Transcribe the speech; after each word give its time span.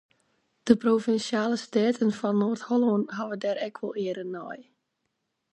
De 0.63 0.75
Provinsjale 0.81 1.55
Steaten 1.65 2.11
fan 2.19 2.35
Noard-Hollân 2.39 3.03
hawwe 3.15 3.35
dêr 3.43 3.57
ek 3.67 3.75
wol 3.81 3.95
earen 4.05 4.31
nei. 4.35 4.59